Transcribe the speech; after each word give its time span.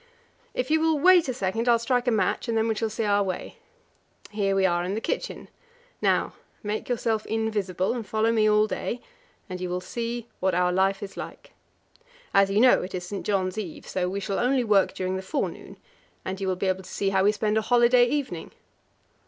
"If 0.55 0.71
you 0.71 0.79
will 0.81 0.97
wait 0.97 1.29
a 1.29 1.33
second 1.35 1.69
I'll 1.69 1.77
strike 1.77 2.07
a 2.07 2.11
match, 2.11 2.47
and 2.49 2.57
then 2.57 2.67
we 2.67 2.73
shall 2.73 2.89
see 2.89 3.03
our 3.05 3.21
way. 3.21 3.59
Here 4.31 4.55
we 4.55 4.65
are 4.65 4.83
in 4.83 4.95
the 4.95 4.99
kitchen. 4.99 5.47
Now 6.01 6.33
make 6.63 6.89
yourself 6.89 7.23
invisible 7.27 7.93
and 7.93 8.03
follow 8.03 8.31
me 8.31 8.49
all 8.49 8.65
day, 8.65 8.99
and 9.47 9.61
you 9.61 9.69
will 9.69 9.79
see 9.79 10.27
what 10.39 10.55
our 10.55 10.71
life 10.73 11.03
is 11.03 11.17
like. 11.17 11.53
As 12.33 12.49
you 12.49 12.59
know, 12.59 12.81
it 12.81 12.95
is 12.95 13.05
St. 13.05 13.23
John's 13.23 13.59
Eve, 13.59 13.87
so 13.87 14.09
we 14.09 14.19
shall 14.19 14.39
only 14.39 14.63
work 14.63 14.95
during 14.95 15.17
the 15.17 15.21
forenoon; 15.21 15.77
but 16.23 16.41
you 16.41 16.47
will 16.47 16.55
be 16.55 16.65
able 16.65 16.81
to 16.81 16.89
see 16.89 17.11
how 17.11 17.23
we 17.23 17.31
spend 17.31 17.55
a 17.55 17.61
holiday 17.61 18.07
evening. 18.07 18.51